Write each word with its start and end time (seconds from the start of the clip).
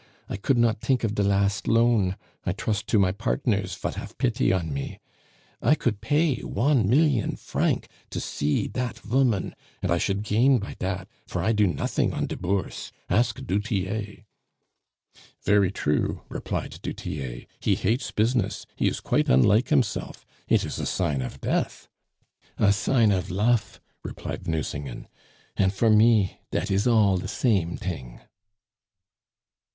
I 0.27 0.35
could 0.35 0.57
not 0.57 0.81
tink 0.81 1.03
of 1.03 1.13
de 1.13 1.21
last 1.21 1.67
loan 1.67 2.17
I 2.43 2.53
trust 2.53 2.87
to 2.87 2.97
my 2.97 3.11
partners 3.11 3.75
vat 3.75 3.93
haf 3.97 4.17
pity 4.17 4.51
on 4.51 4.73
me. 4.73 4.97
I 5.61 5.75
could 5.75 6.01
pay 6.01 6.37
one 6.37 6.89
million 6.89 7.35
franc 7.35 7.87
to 8.09 8.19
see 8.19 8.67
dat 8.67 8.95
voman 8.95 9.53
and 9.79 9.91
I 9.91 9.99
should 9.99 10.23
gain 10.23 10.57
by 10.57 10.73
dat, 10.79 11.07
for 11.27 11.43
I 11.43 11.51
do 11.51 11.67
nothing 11.67 12.13
on 12.15 12.25
de 12.25 12.35
Bourse. 12.35 12.91
Ask 13.11 13.45
du 13.45 13.59
Tillet." 13.59 14.23
"Very 15.43 15.71
true," 15.71 16.23
replied 16.29 16.79
du 16.81 16.93
Tillet; 16.93 17.45
"he 17.59 17.75
hates 17.75 18.09
business; 18.09 18.65
he 18.75 18.87
is 18.87 19.01
quite 19.01 19.29
unlike 19.29 19.67
himself; 19.69 20.25
it 20.47 20.65
is 20.65 20.79
a 20.79 20.87
sign 20.87 21.21
of 21.21 21.39
death." 21.41 21.87
"A 22.57 22.73
sign 22.73 23.11
of 23.11 23.29
lof," 23.29 23.79
replied 24.03 24.47
Nucingen; 24.47 25.07
"and 25.57 25.71
for 25.71 25.91
me, 25.91 26.39
dat 26.51 26.71
is 26.71 26.87
all 26.87 27.17
de 27.19 27.27
same 27.27 27.77
ting." 27.77 28.19